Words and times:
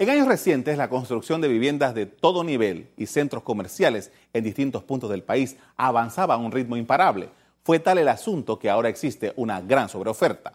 En 0.00 0.08
años 0.08 0.28
recientes, 0.28 0.78
la 0.78 0.88
construcción 0.88 1.42
de 1.42 1.48
viviendas 1.48 1.94
de 1.94 2.06
todo 2.06 2.42
nivel 2.42 2.88
y 2.96 3.04
centros 3.04 3.42
comerciales 3.42 4.10
en 4.32 4.42
distintos 4.42 4.82
puntos 4.82 5.10
del 5.10 5.22
país 5.22 5.58
avanzaba 5.76 6.36
a 6.36 6.38
un 6.38 6.52
ritmo 6.52 6.78
imparable. 6.78 7.28
Fue 7.64 7.80
tal 7.80 7.98
el 7.98 8.08
asunto 8.08 8.58
que 8.58 8.70
ahora 8.70 8.88
existe 8.88 9.34
una 9.36 9.60
gran 9.60 9.90
sobreoferta. 9.90 10.54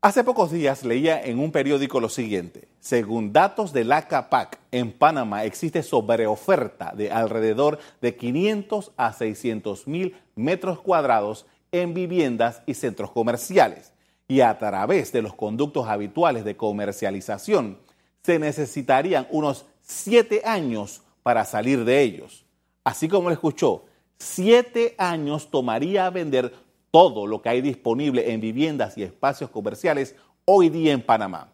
Hace 0.00 0.24
pocos 0.24 0.50
días 0.50 0.84
leía 0.84 1.22
en 1.22 1.38
un 1.38 1.52
periódico 1.52 2.00
lo 2.00 2.08
siguiente. 2.08 2.66
Según 2.80 3.32
datos 3.32 3.72
de 3.72 3.84
la 3.84 4.08
CAPAC, 4.08 4.58
en 4.72 4.90
Panamá 4.90 5.44
existe 5.44 5.84
sobreoferta 5.84 6.92
de 6.96 7.12
alrededor 7.12 7.78
de 8.00 8.16
500 8.16 8.90
a 8.96 9.12
600 9.12 9.86
mil 9.86 10.16
metros 10.34 10.80
cuadrados 10.80 11.46
en 11.70 11.94
viviendas 11.94 12.62
y 12.66 12.74
centros 12.74 13.12
comerciales 13.12 13.92
y 14.28 14.40
a 14.40 14.58
través 14.58 15.12
de 15.12 15.22
los 15.22 15.34
conductos 15.34 15.86
habituales 15.86 16.44
de 16.44 16.56
comercialización, 16.56 17.78
se 18.22 18.38
necesitarían 18.38 19.26
unos 19.30 19.66
siete 19.82 20.42
años 20.44 21.02
para 21.22 21.44
salir 21.44 21.84
de 21.84 22.02
ellos. 22.02 22.44
Así 22.82 23.08
como 23.08 23.28
lo 23.28 23.34
escuchó, 23.34 23.84
siete 24.18 24.94
años 24.98 25.50
tomaría 25.50 26.10
vender 26.10 26.52
todo 26.90 27.26
lo 27.26 27.42
que 27.42 27.50
hay 27.50 27.60
disponible 27.60 28.32
en 28.32 28.40
viviendas 28.40 28.96
y 28.98 29.02
espacios 29.02 29.50
comerciales 29.50 30.16
hoy 30.44 30.70
día 30.70 30.92
en 30.92 31.02
Panamá. 31.02 31.52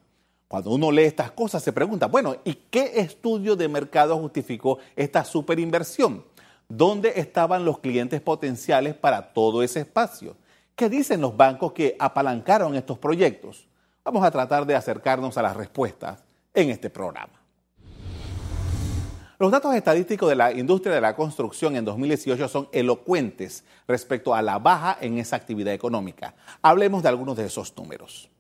Cuando 0.49 0.71
uno 0.71 0.93
lee 0.93 1.05
estas 1.05 1.31
cosas 1.31 1.63
se 1.63 1.73
pregunta, 1.73 2.07
bueno, 2.07 2.37
¿y 2.45 2.55
qué 2.55 2.93
estudio 2.97 3.57
de 3.57 3.69
mercado 3.69 4.19
justificó 4.19 4.79
esta 4.95 5.25
superinversión? 5.25 6.25
¿Dónde 6.69 7.15
estaban 7.17 7.65
los 7.65 7.79
clientes 7.79 8.21
potenciales 8.21 8.95
para 8.95 9.33
todo 9.33 9.63
ese 9.63 9.81
espacio? 9.81 10.37
¿Qué 10.75 10.89
dicen 10.89 11.21
los 11.21 11.37
bancos 11.37 11.73
que 11.73 11.97
apalancaron 11.99 12.75
estos 12.75 12.99
proyectos? 12.99 13.69
Vamos 14.05 14.25
a 14.25 14.31
tratar 14.31 14.67
de 14.67 14.75
acercarnos 14.75 15.37
a 15.37 15.43
las 15.43 15.57
respuestas 15.57 16.25
en 16.55 16.71
este 16.71 16.91
programa. 16.91 17.43
Los 19.39 19.51
datos 19.51 19.75
estadísticos 19.75 20.29
de 20.29 20.37
la 20.37 20.53
industria 20.53 20.95
de 20.95 21.01
la 21.01 21.17
construcción 21.17 21.77
en 21.77 21.85
2018 21.85 22.49
son 22.49 22.69
elocuentes 22.73 23.65
respecto 23.89 24.35
a 24.35 24.41
la 24.41 24.59
baja 24.59 24.97
en 25.01 25.19
esa 25.19 25.37
actividad 25.37 25.75
económica. 25.75 26.35
Hablemos 26.63 27.03
de 27.03 27.09
algunos 27.09 27.37
de 27.37 27.47
esos 27.47 27.77
números. 27.77 28.32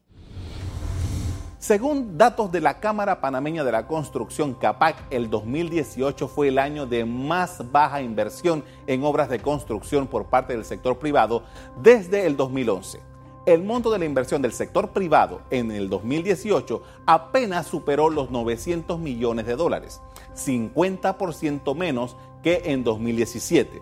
Según 1.63 2.19
datos 2.19 2.51
de 2.51 2.61
la 2.61 2.81
Cámara 2.81 3.21
Panameña 3.21 3.63
de 3.63 3.71
la 3.71 3.87
Construcción, 3.87 4.53
CAPAC, 4.55 4.97
el 5.11 5.31
2018 5.31 6.27
fue 6.27 6.49
el 6.49 6.59
año 6.59 6.87
de 6.87 7.05
más 7.05 7.71
baja 7.71 8.03
inversión 8.03 8.65
en 8.89 9.05
obras 9.05 9.29
de 9.29 9.39
construcción 9.39 10.09
por 10.09 10.27
parte 10.27 10.55
del 10.55 10.65
sector 10.65 10.99
privado 10.99 11.45
desde 11.81 12.27
el 12.27 12.37
2011. 12.37 12.99
El 13.47 13.63
monto 13.63 13.93
de 13.93 14.01
la 14.01 14.07
inversión 14.07 14.43
del 14.43 14.53
sector 14.53 14.91
privado 14.91 15.43
en 15.51 15.71
el 15.71 15.89
2018 15.89 16.83
apenas 17.07 17.69
superó 17.69 18.11
los 18.11 18.33
900 18.33 18.99
millones 18.99 19.47
de 19.47 19.55
dólares, 19.55 20.01
50% 20.35 21.77
menos 21.77 22.17
que 22.43 22.63
en 22.65 22.83
2017. 22.83 23.81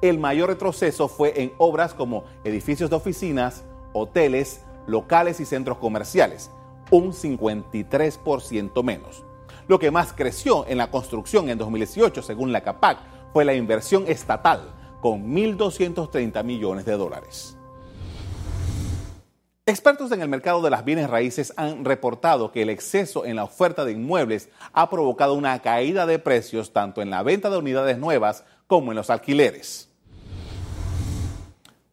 El 0.00 0.18
mayor 0.18 0.48
retroceso 0.48 1.06
fue 1.06 1.40
en 1.40 1.52
obras 1.58 1.94
como 1.94 2.24
edificios 2.42 2.90
de 2.90 2.96
oficinas, 2.96 3.62
hoteles, 3.92 4.62
locales 4.88 5.38
y 5.38 5.44
centros 5.44 5.78
comerciales 5.78 6.50
un 6.92 7.12
53% 7.12 8.84
menos. 8.84 9.24
Lo 9.66 9.78
que 9.78 9.90
más 9.90 10.12
creció 10.12 10.66
en 10.68 10.76
la 10.76 10.90
construcción 10.90 11.48
en 11.48 11.56
2018, 11.56 12.22
según 12.22 12.52
la 12.52 12.60
CAPAC, 12.60 12.98
fue 13.32 13.46
la 13.46 13.54
inversión 13.54 14.04
estatal, 14.06 14.74
con 15.00 15.34
1.230 15.34 16.44
millones 16.44 16.84
de 16.84 16.92
dólares. 16.92 17.56
Expertos 19.64 20.12
en 20.12 20.20
el 20.20 20.28
mercado 20.28 20.60
de 20.60 20.68
las 20.68 20.84
bienes 20.84 21.08
raíces 21.08 21.54
han 21.56 21.84
reportado 21.84 22.52
que 22.52 22.62
el 22.62 22.68
exceso 22.68 23.24
en 23.24 23.36
la 23.36 23.44
oferta 23.44 23.84
de 23.84 23.92
inmuebles 23.92 24.50
ha 24.74 24.90
provocado 24.90 25.32
una 25.32 25.58
caída 25.62 26.04
de 26.04 26.18
precios 26.18 26.72
tanto 26.72 27.00
en 27.00 27.08
la 27.10 27.22
venta 27.22 27.48
de 27.48 27.56
unidades 27.56 27.96
nuevas 27.96 28.44
como 28.66 28.92
en 28.92 28.96
los 28.96 29.08
alquileres. 29.08 29.91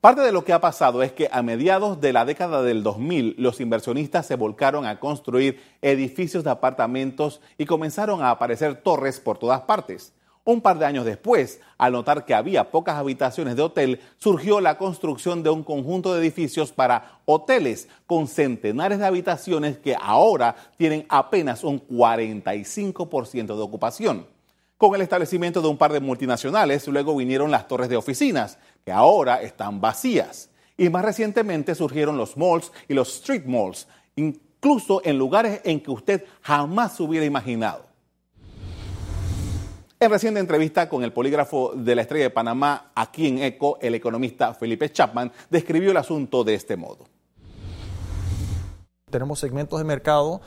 Parte 0.01 0.21
de 0.21 0.31
lo 0.31 0.45
que 0.45 0.53
ha 0.53 0.61
pasado 0.61 1.03
es 1.03 1.11
que 1.11 1.27
a 1.29 1.41
mediados 1.41 1.99
de 1.99 2.13
la 2.13 2.23
década 2.23 2.63
del 2.63 2.83
2000 2.83 3.35
los 3.37 3.59
inversionistas 3.59 4.25
se 4.25 4.35
volcaron 4.35 4.85
a 4.85 4.97
construir 4.97 5.61
edificios 5.81 6.45
de 6.45 6.51
apartamentos 6.51 7.41
y 7.57 7.65
comenzaron 7.65 8.21
a 8.21 8.31
aparecer 8.31 8.75
torres 8.75 9.19
por 9.19 9.37
todas 9.37 9.59
partes. 9.63 10.13
Un 10.45 10.61
par 10.61 10.79
de 10.79 10.85
años 10.85 11.03
después, 11.03 11.59
al 11.77 11.91
notar 11.91 12.23
que 12.23 12.33
había 12.33 12.71
pocas 12.71 12.95
habitaciones 12.95 13.57
de 13.57 13.61
hotel, 13.61 13.99
surgió 14.17 14.61
la 14.61 14.77
construcción 14.77 15.43
de 15.43 15.49
un 15.49 15.65
conjunto 15.65 16.13
de 16.13 16.21
edificios 16.21 16.71
para 16.71 17.19
hoteles 17.25 17.89
con 18.07 18.29
centenares 18.29 18.99
de 18.99 19.05
habitaciones 19.05 19.79
que 19.79 19.97
ahora 20.01 20.55
tienen 20.77 21.05
apenas 21.09 21.65
un 21.65 21.85
45% 21.85 23.47
de 23.47 23.61
ocupación. 23.61 24.38
Con 24.79 24.95
el 24.95 25.01
establecimiento 25.01 25.61
de 25.61 25.67
un 25.67 25.77
par 25.77 25.91
de 25.91 25.99
multinacionales, 25.99 26.87
luego 26.87 27.13
vinieron 27.13 27.51
las 27.51 27.67
torres 27.67 27.89
de 27.89 27.97
oficinas, 27.97 28.57
que 28.85 28.93
ahora 28.93 29.41
están 29.41 29.81
vacías. 29.81 30.51
Y 30.77 30.87
más 30.87 31.03
recientemente 31.03 31.75
surgieron 31.75 32.15
los 32.15 32.37
malls 32.37 32.71
y 32.87 32.93
los 32.93 33.13
street 33.13 33.43
malls, 33.45 33.89
incluso 34.15 35.01
en 35.03 35.17
lugares 35.17 35.59
en 35.65 35.81
que 35.81 35.91
usted 35.91 36.23
jamás 36.41 36.97
hubiera 37.01 37.25
imaginado. 37.25 37.87
En 39.99 40.09
reciente 40.09 40.39
entrevista 40.39 40.87
con 40.87 41.03
el 41.03 41.11
polígrafo 41.11 41.73
de 41.75 41.95
la 41.95 42.03
Estrella 42.03 42.23
de 42.23 42.29
Panamá, 42.29 42.93
aquí 42.95 43.27
en 43.27 43.39
ECO, 43.39 43.79
el 43.81 43.95
economista 43.95 44.53
Felipe 44.53 44.89
Chapman 44.93 45.29
describió 45.49 45.91
el 45.91 45.97
asunto 45.97 46.45
de 46.45 46.53
este 46.53 46.77
modo. 46.77 47.05
Tenemos 49.11 49.39
segmentos 49.39 49.77
de 49.77 49.83
mercado 49.83 50.39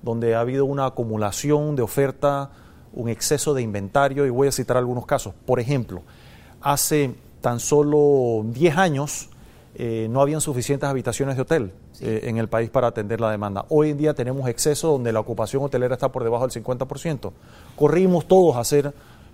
donde 0.00 0.36
ha 0.36 0.40
habido 0.40 0.64
una 0.64 0.86
acumulación 0.86 1.74
de 1.74 1.82
oferta 1.82 2.52
un 2.92 3.08
exceso 3.08 3.54
de 3.54 3.62
inventario 3.62 4.26
y 4.26 4.30
voy 4.30 4.48
a 4.48 4.52
citar 4.52 4.76
algunos 4.76 5.06
casos. 5.06 5.34
Por 5.46 5.60
ejemplo, 5.60 6.02
hace 6.60 7.14
tan 7.40 7.60
solo 7.60 8.42
10 8.44 8.76
años 8.76 9.28
eh, 9.74 10.08
no 10.10 10.20
habían 10.20 10.40
suficientes 10.40 10.88
habitaciones 10.88 11.36
de 11.36 11.42
hotel 11.42 11.72
eh, 12.00 12.22
en 12.24 12.38
el 12.38 12.48
país 12.48 12.70
para 12.70 12.88
atender 12.88 13.20
la 13.20 13.30
demanda. 13.30 13.66
Hoy 13.68 13.90
en 13.90 13.98
día 13.98 14.14
tenemos 14.14 14.48
exceso 14.48 14.88
donde 14.88 15.12
la 15.12 15.20
ocupación 15.20 15.62
hotelera 15.62 15.94
está 15.94 16.10
por 16.10 16.24
debajo 16.24 16.46
del 16.46 16.64
50%. 16.64 17.30
Corrimos 17.76 18.26
todos 18.26 18.56
a 18.56 18.60
hacer 18.60 18.92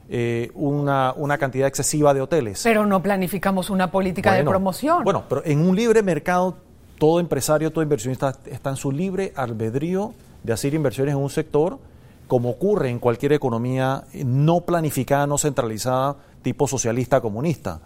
eh, 0.09 0.51
una, 0.55 1.15
una, 1.17 1.39
cantidad 1.39 1.67
excesiva 1.67 2.13
de 2.15 2.21
hoteles. 2.21 2.61
Pero 2.63 2.87
no 2.87 3.03
planificamos 3.03 3.71
una 3.71 3.91
política 3.91 4.35
de 4.35 4.45
promoción. 4.45 5.03
Bueno, 5.03 5.25
pero 5.29 5.43
en 5.45 5.67
un 5.67 5.75
libre 5.75 6.03
mercado, 6.03 6.59
todo 6.99 7.19
empresario, 7.19 7.73
todo 7.73 7.83
inversionista 7.83 8.37
está 8.47 8.71
en 8.71 8.77
su 8.77 8.93
libre 8.93 9.33
albedrío 9.35 10.13
de 10.45 10.53
hacer 10.53 10.75
inversiones 10.75 11.15
en 11.15 11.21
un 11.21 11.31
sector 11.31 11.79
como 12.27 12.51
ocurre 12.51 12.91
en 12.91 12.99
cualquier 12.99 13.33
economía 13.33 14.05
no 14.13 14.63
planificada, 14.63 15.27
no 15.27 15.39
centralizada, 15.39 16.17
tipo 16.43 16.67
socialista 16.67 17.21
comunista. 17.21 17.83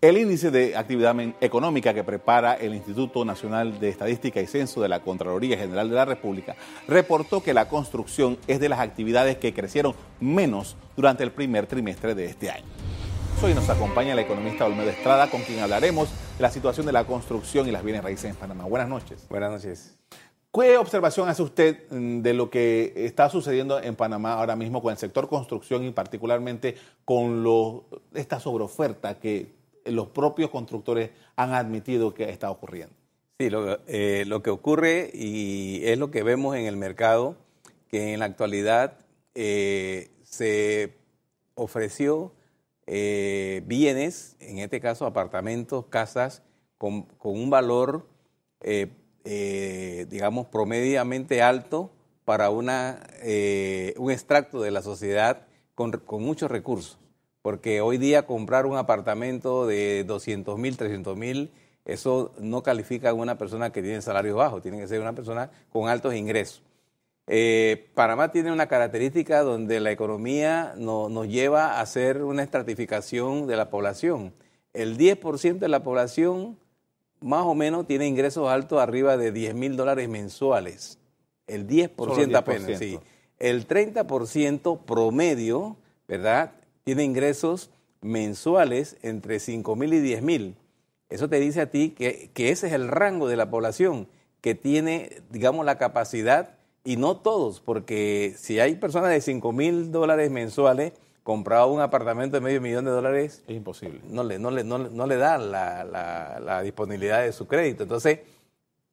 El 0.00 0.16
índice 0.16 0.52
de 0.52 0.76
actividad 0.76 1.16
económica 1.40 1.92
que 1.92 2.04
prepara 2.04 2.54
el 2.54 2.72
Instituto 2.72 3.24
Nacional 3.24 3.80
de 3.80 3.88
Estadística 3.88 4.40
y 4.40 4.46
Censo 4.46 4.80
de 4.80 4.88
la 4.88 5.00
Contraloría 5.00 5.58
General 5.58 5.88
de 5.88 5.96
la 5.96 6.04
República 6.04 6.54
reportó 6.86 7.42
que 7.42 7.52
la 7.52 7.68
construcción 7.68 8.38
es 8.46 8.60
de 8.60 8.68
las 8.68 8.78
actividades 8.78 9.38
que 9.38 9.52
crecieron 9.52 9.96
menos 10.20 10.76
durante 10.96 11.24
el 11.24 11.32
primer 11.32 11.66
trimestre 11.66 12.14
de 12.14 12.26
este 12.26 12.48
año. 12.48 12.66
Hoy 13.42 13.54
nos 13.54 13.68
acompaña 13.68 14.14
la 14.14 14.22
economista 14.22 14.66
Olmedo 14.66 14.90
Estrada, 14.90 15.30
con 15.30 15.42
quien 15.42 15.58
hablaremos 15.58 16.08
de 16.36 16.42
la 16.42 16.50
situación 16.50 16.86
de 16.86 16.92
la 16.92 17.04
construcción 17.04 17.66
y 17.66 17.72
las 17.72 17.82
bienes 17.82 18.04
raíces 18.04 18.30
en 18.30 18.36
Panamá. 18.36 18.64
Buenas 18.64 18.88
noches. 18.88 19.26
Buenas 19.28 19.50
noches. 19.50 19.96
¿Qué 20.52 20.78
observación 20.78 21.28
hace 21.28 21.42
usted 21.42 21.90
mm, 21.90 22.22
de 22.22 22.34
lo 22.34 22.50
que 22.50 22.92
está 22.96 23.28
sucediendo 23.28 23.80
en 23.80 23.96
Panamá 23.96 24.34
ahora 24.34 24.56
mismo 24.56 24.82
con 24.82 24.92
el 24.92 24.98
sector 24.98 25.28
construcción 25.28 25.84
y 25.84 25.90
particularmente 25.90 26.76
con 27.04 27.44
esta 28.14 28.40
sobreoferta 28.40 29.18
que 29.18 29.52
los 29.84 30.08
propios 30.08 30.50
constructores 30.50 31.10
han 31.36 31.52
admitido 31.52 32.14
que 32.14 32.30
está 32.30 32.50
ocurriendo? 32.50 32.94
Sí, 33.38 33.50
lo, 33.50 33.78
eh, 33.86 34.26
que 34.42 34.50
ocurre 34.50 35.10
y 35.12 35.82
es 35.84 35.98
lo 35.98 36.10
que 36.10 36.22
vemos 36.22 36.56
en 36.56 36.64
el 36.64 36.76
mercado, 36.76 37.36
que 37.88 38.14
en 38.14 38.20
la 38.20 38.24
actualidad 38.24 38.98
eh, 39.34 40.10
se 40.24 40.94
ofreció 41.54 42.32
eh, 42.86 43.62
bienes, 43.66 44.36
en 44.40 44.58
este 44.58 44.80
caso 44.80 45.06
apartamentos, 45.06 45.86
casas, 45.86 46.42
con, 46.78 47.06
un 47.22 47.50
valor 47.50 48.06
eh, 49.30 50.06
digamos, 50.08 50.46
promediamente 50.46 51.42
alto 51.42 51.90
para 52.24 52.48
una, 52.48 53.06
eh, 53.20 53.92
un 53.98 54.10
extracto 54.10 54.62
de 54.62 54.70
la 54.70 54.80
sociedad 54.80 55.46
con, 55.74 55.92
muchos 56.12 56.50
recursos. 56.50 56.98
Porque 57.42 57.82
hoy 57.82 57.98
día 57.98 58.24
comprar 58.24 58.64
un 58.64 58.78
apartamento 58.78 59.66
de 59.66 60.04
200 60.04 60.58
mil, 60.58 60.78
300 60.78 61.14
mil, 61.14 61.52
eso 61.84 62.32
no 62.38 62.62
califica 62.62 63.10
a 63.10 63.12
una 63.12 63.36
persona 63.36 63.70
que 63.70 63.82
tiene 63.82 64.00
salarios 64.00 64.34
bajos, 64.34 64.62
tiene 64.62 64.78
que 64.78 64.88
ser 64.88 65.02
una 65.02 65.12
persona 65.12 65.50
con 65.68 65.90
altos 65.90 66.14
ingresos. 66.14 66.62
Eh, 67.26 67.90
Panamá 67.92 68.32
tiene 68.32 68.50
una 68.50 68.66
característica 68.66 69.42
donde 69.42 69.78
la 69.80 69.90
economía 69.90 70.72
nos 70.78 71.28
lleva 71.28 71.74
a 71.74 71.80
hacer 71.82 72.24
una 72.24 72.42
estratificación 72.42 73.46
de 73.46 73.56
la 73.56 73.68
población. 73.68 74.32
El 74.72 74.96
10% 74.96 75.58
de 75.58 75.68
la 75.68 75.82
población 75.82 76.56
más 77.20 77.44
o 77.44 77.54
menos 77.54 77.86
tiene 77.86 78.06
ingresos 78.06 78.48
altos 78.48 78.80
arriba 78.80 79.16
de 79.16 79.32
10 79.32 79.54
mil 79.54 79.76
dólares 79.76 80.08
mensuales. 80.08 80.98
El 81.46 81.66
10%, 81.66 82.36
apenas, 82.36 82.78
sí. 82.78 82.98
El 83.38 83.66
30% 83.66 84.84
promedio, 84.84 85.76
¿verdad? 86.06 86.52
Tiene 86.84 87.04
ingresos 87.04 87.70
mensuales 88.00 88.96
entre 89.02 89.40
5 89.40 89.76
mil 89.76 89.94
y 89.94 90.00
10 90.00 90.22
mil. 90.22 90.56
Eso 91.08 91.28
te 91.28 91.40
dice 91.40 91.62
a 91.62 91.70
ti 91.70 91.90
que, 91.90 92.30
que 92.34 92.50
ese 92.50 92.66
es 92.66 92.72
el 92.72 92.88
rango 92.88 93.28
de 93.28 93.36
la 93.36 93.50
población 93.50 94.08
que 94.40 94.54
tiene, 94.54 95.22
digamos, 95.30 95.64
la 95.64 95.78
capacidad, 95.78 96.58
y 96.84 96.96
no 96.96 97.18
todos, 97.18 97.60
porque 97.60 98.34
si 98.38 98.60
hay 98.60 98.76
personas 98.76 99.10
de 99.10 99.20
5 99.20 99.52
mil 99.52 99.92
dólares 99.92 100.30
mensuales, 100.30 100.92
comprado 101.28 101.68
un 101.68 101.82
apartamento 101.82 102.38
de 102.38 102.40
medio 102.40 102.58
millón 102.62 102.86
de 102.86 102.90
dólares. 102.90 103.42
Es 103.46 103.54
imposible. 103.54 104.00
No 104.08 104.24
le, 104.24 104.38
no 104.38 104.50
le, 104.50 104.64
no, 104.64 104.78
le 104.78 105.16
da 105.18 105.36
la, 105.36 105.84
la, 105.84 106.62
disponibilidad 106.62 107.20
de 107.20 107.32
su 107.32 107.46
crédito. 107.46 107.82
Entonces, 107.82 108.20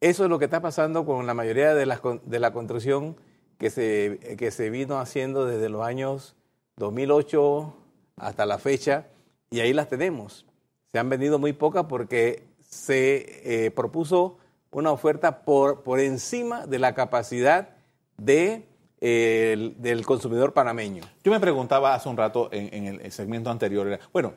eso 0.01 0.23
es 0.25 0.29
lo 0.29 0.37
que 0.37 0.43
está 0.43 0.61
pasando 0.61 1.05
con 1.05 1.25
la 1.27 1.33
mayoría 1.33 1.73
de 1.73 1.85
la, 1.85 2.01
de 2.25 2.39
la 2.39 2.51
construcción 2.51 3.15
que 3.57 3.69
se, 3.69 4.35
que 4.37 4.51
se 4.51 4.69
vino 4.69 4.99
haciendo 4.99 5.45
desde 5.45 5.69
los 5.69 5.85
años 5.85 6.35
2008 6.75 7.73
hasta 8.17 8.45
la 8.45 8.57
fecha, 8.57 9.07
y 9.49 9.61
ahí 9.61 9.71
las 9.71 9.87
tenemos. 9.87 10.45
Se 10.91 10.99
han 10.99 11.07
vendido 11.07 11.39
muy 11.39 11.53
pocas 11.53 11.85
porque 11.85 12.43
se 12.59 13.65
eh, 13.65 13.71
propuso 13.71 14.39
una 14.71 14.91
oferta 14.91 15.45
por, 15.45 15.83
por 15.83 16.01
encima 16.01 16.67
de 16.67 16.79
la 16.79 16.95
capacidad 16.95 17.69
de, 18.17 18.67
del 18.99 20.05
consumidor 20.05 20.53
panameño. 20.53 21.03
Yo 21.23 21.31
me 21.31 21.39
preguntaba 21.39 21.93
hace 21.93 22.09
un 22.09 22.17
rato 22.17 22.49
en, 22.51 22.99
el 23.01 23.11
segmento 23.11 23.49
anterior, 23.49 23.99
bueno, 24.11 24.33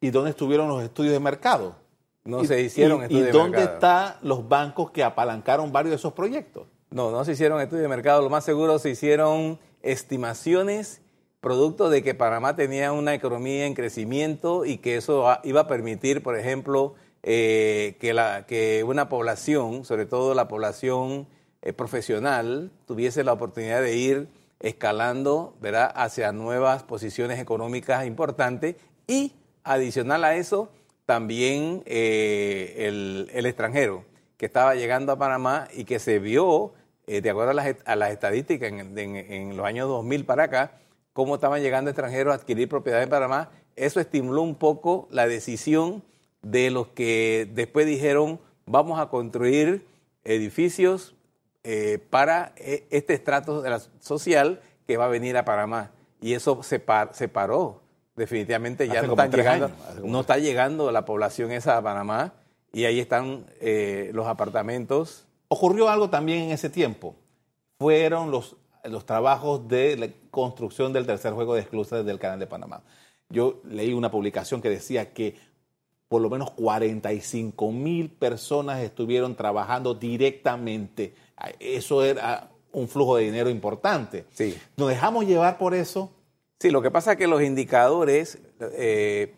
¿y 0.00 0.10
dónde 0.10 0.30
estuvieron 0.30 0.68
los 0.68 0.82
estudios 0.82 1.12
de 1.12 1.20
mercado? 1.20 1.76
No 2.24 2.44
se 2.44 2.60
hicieron 2.60 3.02
estudios 3.02 3.26
de 3.26 3.32
mercado. 3.32 3.48
¿Y 3.48 3.52
dónde 3.52 3.74
están 3.74 4.14
los 4.22 4.48
bancos 4.48 4.90
que 4.90 5.02
apalancaron 5.02 5.72
varios 5.72 5.90
de 5.90 5.96
esos 5.96 6.12
proyectos? 6.12 6.66
No, 6.90 7.10
no 7.10 7.24
se 7.24 7.32
hicieron 7.32 7.60
estudios 7.60 7.82
de 7.82 7.88
mercado. 7.88 8.22
Lo 8.22 8.30
más 8.30 8.44
seguro 8.44 8.78
se 8.78 8.90
hicieron 8.90 9.58
estimaciones 9.82 11.02
producto 11.42 11.90
de 11.90 12.04
que 12.04 12.14
Panamá 12.14 12.54
tenía 12.54 12.92
una 12.92 13.14
economía 13.14 13.66
en 13.66 13.74
crecimiento 13.74 14.64
y 14.64 14.78
que 14.78 14.96
eso 14.96 15.26
iba 15.42 15.62
a 15.62 15.66
permitir, 15.66 16.22
por 16.22 16.38
ejemplo, 16.38 16.94
eh, 17.24 17.96
que, 18.00 18.14
la, 18.14 18.46
que 18.46 18.84
una 18.84 19.08
población, 19.08 19.84
sobre 19.84 20.06
todo 20.06 20.34
la 20.34 20.46
población 20.46 21.26
eh, 21.62 21.72
profesional, 21.72 22.70
tuviese 22.86 23.24
la 23.24 23.32
oportunidad 23.32 23.80
de 23.80 23.96
ir 23.96 24.28
escalando 24.60 25.56
¿verdad? 25.60 25.92
hacia 25.94 26.32
nuevas 26.32 26.82
posiciones 26.82 27.40
económicas 27.40 28.06
importantes 28.06 28.76
y 29.06 29.32
adicional 29.64 30.24
a 30.24 30.36
eso, 30.36 30.70
también 31.06 31.82
eh, 31.86 32.74
el, 33.32 33.46
extranjero 33.46 34.04
que 34.36 34.46
estaba 34.46 34.74
llegando 34.74 35.12
a 35.12 35.18
Panamá 35.18 35.68
y 35.72 35.84
que 35.84 35.98
se 35.98 36.18
vio, 36.18 36.72
de 37.06 37.28
acuerdo 37.28 37.50
a 37.50 37.96
las, 37.96 38.10
estadísticas 38.10 38.72
en, 38.72 38.98
en 38.98 39.56
los 39.56 39.66
años 39.66 39.88
2000 39.88 40.24
para 40.24 40.44
acá, 40.44 40.72
cómo 41.12 41.34
estaban 41.34 41.62
llegando 41.62 41.90
extranjeros 41.90 42.32
a 42.32 42.36
adquirir 42.36 42.68
propiedades 42.68 43.04
en 43.04 43.10
Panamá. 43.10 43.50
Eso 43.76 44.00
estimuló 44.00 44.42
un 44.42 44.54
poco 44.54 45.08
la 45.10 45.26
decisión 45.26 46.02
de 46.42 46.70
los 46.70 46.88
que 46.88 47.48
después 47.54 47.86
dijeron 47.86 48.40
vamos 48.66 49.00
a 49.00 49.08
construir 49.08 49.86
edificios 50.24 51.14
eh, 51.64 51.98
para 52.10 52.52
eh, 52.56 52.86
este 52.90 53.14
estrato 53.14 53.62
social 54.00 54.60
que 54.86 54.96
va 54.96 55.06
a 55.06 55.08
venir 55.08 55.36
a 55.36 55.44
Panamá. 55.44 55.90
Y 56.20 56.34
eso 56.34 56.62
se, 56.62 56.78
paró. 56.78 57.82
Definitivamente 58.14 58.86
ya 58.86 59.02
no, 59.02 59.16
llegando, 59.16 59.70
no 60.04 60.20
está 60.20 60.38
llegando 60.38 60.92
la 60.92 61.04
población 61.04 61.50
esa 61.50 61.78
a 61.78 61.82
Panamá 61.82 62.34
y 62.72 62.84
ahí 62.84 63.00
están 63.00 63.46
eh, 63.60 64.10
los 64.12 64.26
apartamentos. 64.26 65.26
Ocurrió 65.48 65.88
algo 65.88 66.10
también 66.10 66.42
en 66.42 66.50
ese 66.50 66.68
tiempo. 66.68 67.16
Fueron 67.78 68.30
los 68.30 68.56
los 68.84 69.06
trabajos 69.06 69.68
de 69.68 69.96
la 69.96 70.08
construcción 70.30 70.92
del 70.92 71.06
tercer 71.06 71.32
juego 71.32 71.54
de 71.54 71.60
esclusas 71.60 72.04
del 72.04 72.18
Canal 72.18 72.38
de 72.38 72.46
Panamá. 72.46 72.82
Yo 73.28 73.60
leí 73.64 73.92
una 73.92 74.10
publicación 74.10 74.60
que 74.60 74.68
decía 74.68 75.12
que 75.12 75.36
por 76.08 76.20
lo 76.20 76.28
menos 76.28 76.50
45 76.50 77.72
mil 77.72 78.10
personas 78.10 78.80
estuvieron 78.80 79.34
trabajando 79.34 79.94
directamente. 79.94 81.14
Eso 81.58 82.04
era 82.04 82.50
un 82.72 82.88
flujo 82.88 83.16
de 83.16 83.24
dinero 83.24 83.50
importante. 83.50 84.24
Sí. 84.32 84.58
¿Nos 84.76 84.88
dejamos 84.88 85.26
llevar 85.26 85.58
por 85.58 85.74
eso? 85.74 86.10
Sí, 86.58 86.70
lo 86.70 86.82
que 86.82 86.90
pasa 86.90 87.12
es 87.12 87.18
que 87.18 87.26
los 87.26 87.42
indicadores, 87.42 88.38
eh, 88.60 89.34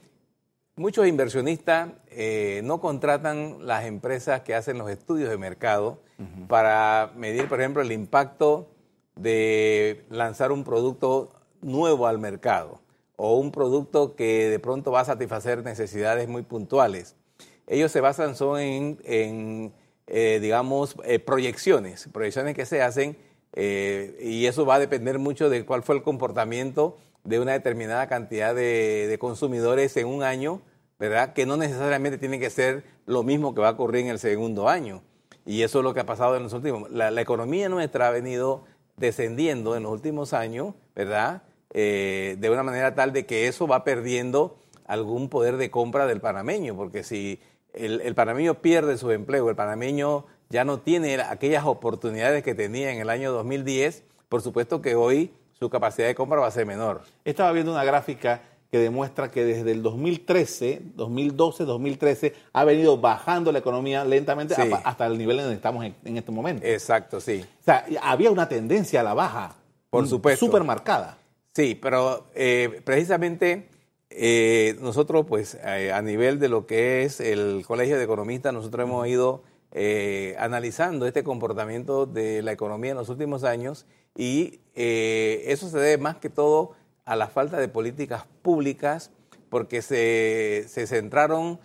muchos 0.77 1.07
inversionistas 1.07 1.91
eh, 2.11 2.61
no 2.65 2.81
contratan 2.81 3.67
las 3.67 3.85
empresas 3.85 4.43
que 4.43 4.55
hacen 4.55 4.79
los 4.79 4.91
estudios 4.91 5.31
de 5.31 5.39
mercado 5.39 6.01
para 6.49 7.13
medir, 7.17 7.49
por 7.49 7.61
ejemplo, 7.61 7.83
el 7.83 7.91
impacto 7.91 8.69
de 9.17 10.05
lanzar 10.11 10.53
un 10.53 10.65
producto 10.65 11.31
nuevo 11.61 12.07
al 12.07 12.19
mercado 12.19 12.81
o 13.17 13.37
un 13.37 13.51
producto 13.51 14.17
que 14.17 14.49
de 14.49 14.59
pronto 14.59 14.91
va 14.91 15.01
a 15.01 15.05
satisfacer 15.05 15.65
necesidades 15.65 16.29
muy 16.29 16.43
puntuales. 16.43 17.17
Ellos 17.67 17.91
se 17.91 18.01
basan 18.01 18.37
son 18.37 18.61
en, 18.61 19.73
eh, 20.07 20.39
digamos, 20.41 20.97
eh, 21.05 21.19
proyecciones, 21.19 22.09
proyecciones 22.13 22.55
que 22.55 22.67
se 22.67 22.83
hacen 22.83 23.17
eh, 23.55 24.17
y 24.21 24.47
eso 24.47 24.67
va 24.67 24.77
a 24.77 24.79
depender 24.79 25.19
mucho 25.19 25.49
de 25.49 25.65
cuál 25.65 25.83
fue 25.83 25.97
el 25.97 26.03
comportamiento 26.03 26.99
de 27.25 27.41
una 27.41 27.53
determinada 27.53 28.07
cantidad 28.09 28.55
de, 28.55 29.17
consumidores 29.21 29.97
en 29.97 30.07
un 30.07 30.23
año, 30.23 30.61
¿verdad? 30.99 31.33
Que 31.33 31.47
no 31.47 31.57
necesariamente 31.57 32.19
tiene 32.19 32.39
que 32.39 32.51
ser 32.51 32.85
lo 33.07 33.23
mismo 33.23 33.55
que 33.55 33.61
va 33.61 33.69
a 33.69 33.73
ocurrir 33.73 34.03
en 34.03 34.09
el 34.09 34.19
segundo 34.19 34.69
año. 34.69 35.03
Y 35.47 35.63
eso 35.63 35.79
es 35.79 35.85
lo 35.85 35.95
que 35.95 36.01
ha 36.01 36.07
pasado 36.07 36.37
en 36.37 36.43
los 36.43 36.53
últimos. 36.53 36.91
La, 36.91 37.11
la 37.11 37.21
economía 37.21 37.69
nuestra 37.69 38.09
ha 38.09 38.11
venido 38.11 38.65
descendiendo 38.97 39.77
en 39.77 39.85
los 39.85 39.93
últimos 39.93 40.33
años, 40.33 40.75
¿verdad? 40.95 41.43
Eh, 41.77 42.37
de 42.39 42.51
una 42.51 42.63
manera 42.63 42.95
tal 42.95 43.13
de 43.13 43.27
que 43.27 43.49
eso 43.49 43.67
va 43.67 43.83
perdiendo 43.83 44.59
algún 44.87 45.29
poder 45.29 45.57
de 45.57 45.73
compra 45.73 46.07
del 46.07 46.21
panameño, 46.21 46.77
porque 46.77 47.03
si 47.03 47.41
el, 47.75 48.15
panameño 48.15 48.55
pierde 48.55 48.97
su 48.99 49.11
empleo, 49.11 49.51
el 49.51 49.57
panameño 49.57 50.27
ya 50.51 50.65
no 50.65 50.79
tiene 50.79 51.21
aquellas 51.21 51.65
oportunidades 51.65 52.43
que 52.43 52.55
tenía 52.55 52.93
en 52.93 53.01
el 53.01 53.11
año 53.11 53.33
2010, 53.33 54.05
por 54.29 54.43
supuesto 54.43 54.81
que 54.81 54.95
hoy 54.95 55.33
su 55.59 55.71
capacidad 55.71 56.07
de 56.07 56.15
compra 56.15 56.41
va 56.41 56.47
a 56.47 56.51
ser 56.51 56.67
menor. 56.67 57.03
Estaba 57.25 57.53
viendo 57.53 57.73
una 57.73 57.85
gráfica 57.85 58.43
que 58.71 58.79
demuestra 58.79 59.31
que 59.31 59.45
desde 59.45 59.71
el 59.71 59.83
2013, 59.83 60.83
2012, 60.97 61.65
2013, 61.65 62.35
ha 62.53 62.65
venido 62.65 62.99
bajando 62.99 63.53
la 63.53 63.61
economía 63.61 64.05
lentamente 64.05 64.55
hasta 64.85 65.07
el 65.07 65.17
nivel 65.17 65.39
en 65.39 65.45
donde 65.45 65.57
estamos 65.57 65.85
en, 65.85 66.17
este 66.17 66.33
momento. 66.33 66.67
Exacto, 66.67 67.21
sí. 67.21 67.45
O 67.61 67.65
sea, 67.65 67.87
había 68.03 68.33
una 68.33 68.49
tendencia 68.49 69.01
a 69.01 69.05
la 69.05 69.15
baja. 69.15 69.55
Por 69.91 70.09
supuesto. 70.09 70.45
Súper 70.45 70.65
marcada. 70.65 71.19
Sí, 71.55 71.79
pero 71.81 72.27
eh, 72.35 72.81
precisamente 72.85 73.69
eh, 74.11 74.77
nosotros, 74.81 75.27
pues, 75.27 75.59
eh, 75.65 75.93
a 75.93 76.03
nivel 76.03 76.39
de 76.39 76.49
lo 76.49 76.67
que 76.67 77.03
es 77.03 77.21
el 77.21 77.65
Colegio 77.67 77.97
de 77.97 78.05
Economistas, 78.05 78.53
nosotros 78.53 78.89
hemos 78.89 79.07
ido 79.09 79.43
analizando 80.39 81.05
este 81.05 81.25
comportamiento 81.25 82.07
de 82.07 82.43
la 82.43 82.53
economía 82.53 82.93
en 82.93 82.97
los 82.97 83.09
últimos 83.09 83.43
años 83.43 83.87
y 84.17 84.61
eso 84.73 85.69
se 85.69 85.79
debe 85.79 86.01
más 86.01 86.15
que 86.19 86.31
todo 86.31 86.77
a 87.05 87.17
la 87.17 87.27
falta 87.27 87.59
de 87.59 87.67
políticas 87.67 88.25
públicas 88.43 89.11
porque 89.55 89.83
se, 89.83 90.67
centraron 90.89 91.61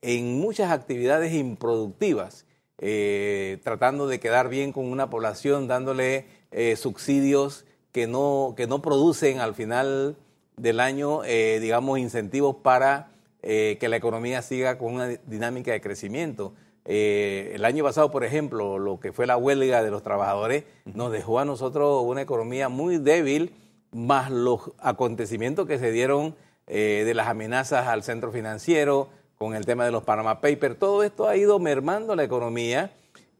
en 0.00 0.38
muchas 0.38 0.70
actividades 0.70 1.32
improductivas, 1.32 2.46
eh, 2.78 3.58
tratando 3.64 4.06
de 4.06 4.20
quedar 4.20 4.48
bien 4.48 4.72
con 4.72 4.86
una 4.86 5.10
población, 5.10 5.66
dándole 5.66 6.26
eh, 6.52 6.76
subsidios 6.76 7.64
que 7.90 8.06
no, 8.06 8.54
que 8.56 8.66
no 8.66 8.80
producen 8.80 9.40
al 9.40 9.56
final 9.56 10.16
del 10.62 10.80
año, 10.80 11.24
eh, 11.24 11.58
digamos, 11.60 11.98
incentivos 11.98 12.56
para 12.62 13.08
que 13.42 13.88
la 13.88 13.96
economía 13.96 14.40
siga 14.40 14.78
con 14.78 14.94
una 14.94 15.08
dinámica 15.08 15.72
de 15.72 15.80
crecimiento. 15.80 16.54
el 16.84 17.64
año 17.64 17.82
pasado, 17.82 18.12
por 18.12 18.22
ejemplo, 18.22 18.78
lo 18.78 19.00
que 19.00 19.12
fue 19.12 19.26
la 19.26 19.36
huelga 19.36 19.82
de 19.82 19.90
los 19.90 20.04
trabajadores 20.04 20.62
nos 20.84 21.10
dejó 21.10 21.40
a 21.40 21.44
nosotros 21.44 22.04
una 22.04 22.22
economía 22.22 22.68
muy 22.68 22.98
débil 22.98 23.52
más 23.92 24.30
los 24.30 24.72
acontecimientos 24.78 25.66
que 25.66 25.80
se 25.80 25.92
dieron 25.92 26.34
eh, 26.66 27.02
de 27.04 27.14
las 27.14 27.28
amenazas 27.28 27.86
al 27.86 28.02
centro 28.02 28.32
financiero, 28.32 29.08
con 29.36 29.54
el 29.54 29.66
tema 29.66 29.84
de 29.84 29.90
los 29.90 30.04
Panama 30.04 30.40
Papers, 30.40 30.78
todo 30.78 31.02
esto 31.02 31.26
ha 31.26 31.36
ido 31.36 31.58
mermando 31.58 32.14
la 32.14 32.22
economía 32.22 32.92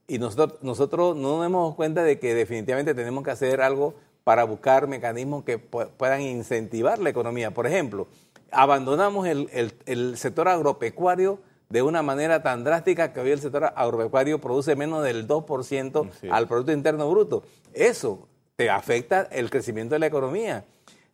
y 0.08 0.18
nosotros, 0.18 0.60
nosotros 0.60 1.14
no 1.14 1.34
nos 1.34 1.42
damos 1.42 1.76
cuenta 1.76 2.02
de 2.02 2.18
que 2.18 2.34
definitivamente 2.34 2.92
tenemos 2.92 3.22
que 3.22 3.30
hacer 3.30 3.60
algo 3.60 3.94
para 4.24 4.44
buscar 4.44 4.86
mecanismos 4.86 5.44
que 5.44 5.58
puedan 5.58 6.20
incentivar 6.20 6.98
la 6.98 7.10
economía. 7.10 7.52
Por 7.52 7.66
ejemplo, 7.66 8.06
abandonamos 8.50 9.26
el, 9.26 10.16
sector 10.16 10.48
agropecuario 10.48 11.40
de 11.68 11.82
una 11.82 12.02
manera 12.02 12.42
tan 12.42 12.64
drástica 12.64 13.12
que 13.12 13.20
hoy 13.20 13.30
el 13.30 13.40
sector 13.40 13.72
agropecuario 13.74 14.40
produce 14.40 14.76
menos 14.76 15.02
del 15.02 15.26
2% 15.26 16.10
al 16.30 16.46
Producto 16.46 16.72
Interno 16.72 17.10
Bruto. 17.10 17.42
Eso 17.72 18.28
te 18.56 18.70
afecta 18.70 19.22
el 19.32 19.50
crecimiento 19.50 19.94
de 19.94 19.98
la 19.98 20.06
economía. 20.06 20.64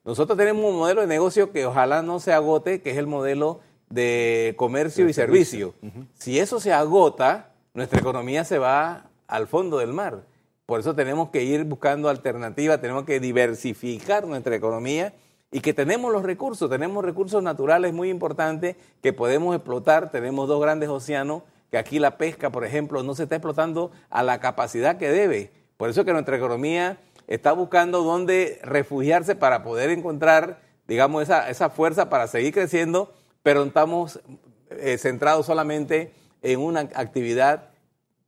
Nosotros 0.05 0.37
tenemos 0.37 0.65
un 0.65 0.79
modelo 0.79 1.01
de 1.03 1.07
negocio 1.07 1.53
que 1.53 1.67
ojalá 1.67 2.03
no 2.03 2.19
se 2.19 2.33
agote, 2.33 2.81
que 2.83 2.91
es 2.91 2.97
el 2.97 3.07
modelo 3.07 3.61
de 3.89 4.55
comercio 4.57 5.09
y 5.09 5.13
servicio. 5.13 5.75
Si 6.15 6.39
eso 6.39 6.61
se 6.61 6.73
agota, 6.73 7.53
nuestra 7.75 8.01
economía 8.01 8.45
se 8.45 8.59
va 8.59 9.11
al 9.27 9.47
fondo 9.47 9.79
del 9.79 9.93
mar. 9.93 10.25
Por 10.69 10.81
eso 10.81 10.95
tenemos 10.95 11.31
que 11.31 11.45
ir 11.45 11.65
buscando 11.65 12.11
alternativas, 12.11 12.79
tenemos 12.79 13.05
que 13.05 13.21
diversificar 13.21 14.27
nuestra 14.27 14.55
economía 14.55 15.15
y 15.51 15.61
que 15.61 15.73
tenemos 15.73 16.13
los 16.13 16.23
recursos, 16.23 16.69
tenemos 16.69 17.03
recursos 17.03 17.43
naturales 17.43 17.95
muy 17.95 18.11
importantes 18.11 18.77
que 19.01 19.15
podemos 19.15 19.57
explotar, 19.57 20.11
tenemos 20.11 20.47
dos 20.47 20.61
grandes 20.61 20.91
océanos, 20.91 21.43
que 21.71 21.79
aquí 21.79 21.99
la 21.99 22.19
pesca, 22.19 22.51
por 22.51 22.67
ejemplo, 22.67 23.03
no 23.03 23.15
se 23.15 23.23
está 23.23 23.37
explotando 23.37 23.93
a 24.11 24.23
la 24.23 24.41
capacidad 24.41 24.99
que 24.99 25.09
debe. 25.09 25.53
Por 25.79 25.89
eso 25.89 26.05
que 26.05 26.13
nuestra 26.13 26.37
economía 26.37 26.99
está 27.29 27.53
buscando 27.53 28.03
dónde 28.03 28.61
refugiarse 28.63 29.37
para 29.37 29.63
poder 29.63 29.89
encontrar, 29.89 30.61
digamos, 30.87 31.23
esa, 31.23 31.49
esa 31.49 31.71
fuerza 31.71 32.11
para 32.11 32.27
seguir 32.27 32.53
creciendo, 32.53 33.15
pero 33.43 33.63
estamos 33.63 34.21
eh, 34.69 34.99
centrados 34.99 35.47
solamente 35.47 36.13
en 36.43 36.61
una 36.61 36.81
actividad 36.81 37.68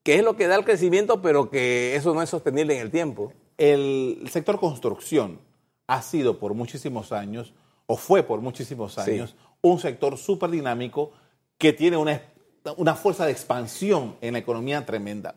que 0.02 0.16
es 0.16 0.25
lo 0.25 0.37
que 0.37 0.47
da 0.47 0.57
el 0.57 0.64
crecimiento, 0.64 1.21
pero 1.23 1.50
que 1.50 1.95
eso 1.95 2.14
no 2.14 2.23
es 2.23 2.30
sostenible 2.30 2.75
en 2.75 2.80
el 2.80 2.90
tiempo. 2.90 3.33
El 3.59 4.28
sector 4.30 4.59
construcción 4.59 5.38
ha 5.87 6.02
sido 6.02 6.38
por 6.38 6.54
muchísimos 6.54 7.12
años, 7.12 7.52
o 7.87 7.97
fue 7.97 8.23
por 8.23 8.40
muchísimos 8.40 8.99
años, 8.99 9.35
un 9.61 9.78
sector 9.78 10.16
súper 10.16 10.50
dinámico 10.50 11.12
que 11.59 11.73
tiene 11.73 11.97
una, 11.97 12.23
una, 12.76 12.95
fuerza 12.95 13.26
de 13.26 13.33
expansión 13.33 14.16
en 14.21 14.33
la 14.33 14.38
economía 14.38 14.87
tremenda. 14.87 15.35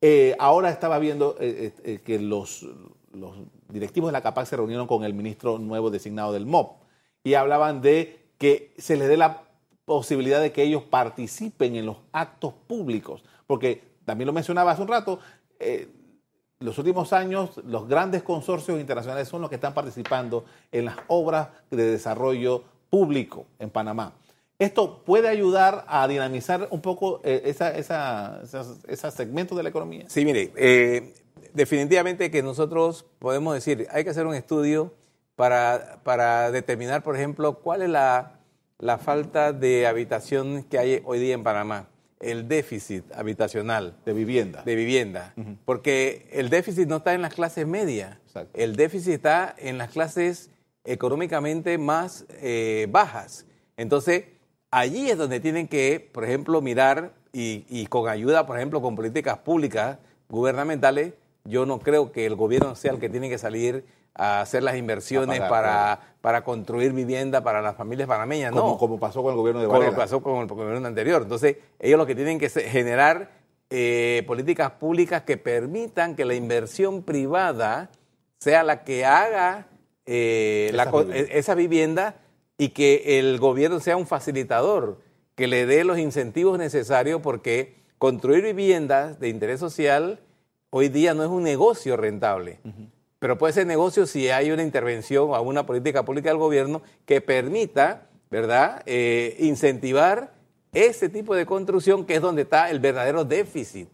Eh, 0.00 0.36
ahora 0.38 0.70
estaba 0.70 0.98
viendo 0.98 1.36
eh, 1.40 1.72
eh, 1.84 2.00
que 2.04 2.18
los, 2.20 2.66
los, 3.12 3.36
directivos 3.68 4.08
de 4.08 4.12
la 4.12 4.22
CAPAC 4.22 4.46
se 4.46 4.56
reunieron 4.56 4.86
con 4.86 5.04
el 5.04 5.14
ministro 5.14 5.58
nuevo 5.58 5.90
designado 5.90 6.32
del 6.32 6.46
MOP 6.46 6.82
y 7.24 7.34
hablaban 7.34 7.82
de 7.82 8.30
que 8.38 8.72
se 8.78 8.96
les 8.96 9.08
dé 9.08 9.16
la 9.16 9.42
posibilidad 9.84 10.40
de 10.40 10.52
que 10.52 10.62
ellos 10.62 10.82
participen 10.84 11.76
en 11.76 11.86
los 11.86 11.96
actos 12.12 12.54
públicos 12.66 13.22
porque 13.50 13.82
también 14.04 14.28
lo 14.28 14.32
mencionaba 14.32 14.70
hace 14.70 14.80
un 14.80 14.86
rato, 14.86 15.18
eh, 15.58 15.88
los 16.60 16.78
últimos 16.78 17.12
años 17.12 17.60
los 17.66 17.88
grandes 17.88 18.22
consorcios 18.22 18.78
internacionales 18.78 19.26
son 19.26 19.40
los 19.40 19.50
que 19.50 19.56
están 19.56 19.74
participando 19.74 20.44
en 20.70 20.84
las 20.84 20.94
obras 21.08 21.48
de 21.68 21.90
desarrollo 21.90 22.62
público 22.90 23.46
en 23.58 23.70
Panamá. 23.70 24.12
¿Esto 24.56 25.02
puede 25.04 25.26
ayudar 25.26 25.84
a 25.88 26.06
dinamizar 26.06 26.68
un 26.70 26.80
poco 26.80 27.20
eh, 27.24 27.42
esa, 27.46 27.76
esa, 27.76 28.40
ese 28.86 29.10
segmento 29.10 29.56
de 29.56 29.64
la 29.64 29.70
economía? 29.70 30.04
Sí, 30.06 30.24
mire, 30.24 30.52
eh, 30.54 31.12
definitivamente 31.52 32.30
que 32.30 32.44
nosotros 32.44 33.04
podemos 33.18 33.52
decir, 33.52 33.88
hay 33.90 34.04
que 34.04 34.10
hacer 34.10 34.26
un 34.26 34.34
estudio 34.36 34.94
para, 35.34 35.98
para 36.04 36.52
determinar, 36.52 37.02
por 37.02 37.16
ejemplo, 37.16 37.54
cuál 37.54 37.82
es 37.82 37.88
la, 37.88 38.38
la 38.78 38.98
falta 38.98 39.52
de 39.52 39.88
habitación 39.88 40.62
que 40.70 40.78
hay 40.78 41.02
hoy 41.04 41.18
día 41.18 41.34
en 41.34 41.42
Panamá 41.42 41.88
el 42.20 42.48
déficit 42.48 43.04
habitacional. 43.14 43.96
De 44.04 44.12
vivienda. 44.12 44.62
De 44.62 44.76
vivienda. 44.76 45.34
Porque 45.64 46.28
el 46.32 46.50
déficit 46.50 46.86
no 46.86 46.98
está 46.98 47.14
en 47.14 47.22
las 47.22 47.34
clases 47.34 47.66
medias. 47.66 48.18
El 48.54 48.76
déficit 48.76 49.14
está 49.14 49.54
en 49.58 49.78
las 49.78 49.90
clases 49.90 50.50
económicamente 50.84 51.78
más 51.78 52.26
eh, 52.28 52.86
bajas. 52.90 53.46
Entonces, 53.76 54.24
allí 54.70 55.10
es 55.10 55.18
donde 55.18 55.40
tienen 55.40 55.66
que, 55.66 56.08
por 56.12 56.24
ejemplo, 56.24 56.60
mirar 56.60 57.14
y, 57.32 57.64
y 57.68 57.86
con 57.86 58.08
ayuda, 58.08 58.46
por 58.46 58.56
ejemplo, 58.56 58.80
con 58.80 58.96
políticas 58.96 59.38
públicas 59.38 59.98
gubernamentales, 60.28 61.14
yo 61.44 61.66
no 61.66 61.80
creo 61.80 62.12
que 62.12 62.26
el 62.26 62.36
gobierno 62.36 62.76
sea 62.76 62.92
el 62.92 63.00
que 63.00 63.08
tiene 63.08 63.28
que 63.28 63.38
salir 63.38 63.84
a 64.14 64.40
hacer 64.40 64.62
las 64.62 64.76
inversiones 64.76 65.40
para, 65.40 66.00
para 66.20 66.44
construir 66.44 66.92
vivienda 66.92 67.42
para 67.42 67.62
las 67.62 67.76
familias 67.76 68.08
panameñas. 68.08 68.52
Como, 68.52 68.70
no. 68.70 68.78
como 68.78 68.98
pasó 68.98 69.22
con 69.22 69.32
el 69.32 69.36
gobierno 69.36 69.60
de 69.60 69.66
Varela. 69.66 69.86
Como 69.86 69.98
pasó 69.98 70.22
con 70.22 70.38
el 70.38 70.46
gobierno 70.46 70.86
anterior. 70.86 71.22
Entonces, 71.22 71.56
ellos 71.78 71.98
lo 71.98 72.06
que 72.06 72.14
tienen 72.14 72.38
que 72.38 72.48
generar 72.48 73.30
eh, 73.70 74.24
políticas 74.26 74.72
públicas 74.72 75.22
que 75.22 75.36
permitan 75.36 76.16
que 76.16 76.24
la 76.24 76.34
inversión 76.34 77.02
privada 77.02 77.90
sea 78.38 78.62
la 78.62 78.82
que 78.84 79.04
haga 79.04 79.68
eh, 80.06 80.72
esa, 81.30 81.54
vivienda. 81.54 82.16
y 82.58 82.70
que 82.70 83.18
el 83.18 83.38
gobierno 83.38 83.78
sea 83.78 83.96
un 83.96 84.06
facilitador, 84.06 84.98
que 85.34 85.46
le 85.46 85.66
dé 85.66 85.84
los 85.84 85.98
incentivos 85.98 86.58
necesarios 86.58 87.20
porque 87.22 87.76
construir 87.98 88.42
viviendas 88.42 89.20
de 89.20 89.28
interés 89.28 89.60
social 89.60 90.20
hoy 90.70 90.88
día 90.88 91.14
no 91.14 91.22
es 91.22 91.30
un 91.30 91.42
negocio 91.42 91.96
rentable. 91.96 92.58
Pero 93.20 93.38
puede 93.38 93.52
ser 93.52 93.66
negocio 93.66 94.06
si 94.06 94.30
hay 94.30 94.50
una 94.50 94.62
intervención 94.62 95.30
o 95.30 95.42
una 95.42 95.66
política 95.66 96.04
pública 96.04 96.30
del 96.30 96.38
gobierno 96.38 96.82
que 97.04 97.20
permita, 97.20 98.08
¿verdad?, 98.30 98.82
eh, 98.86 99.36
incentivar 99.38 100.32
ese 100.72 101.10
tipo 101.10 101.34
de 101.34 101.44
construcción 101.44 102.06
que 102.06 102.14
es 102.14 102.22
donde 102.22 102.42
está 102.42 102.70
el 102.70 102.80
verdadero 102.80 103.24
déficit 103.24 103.88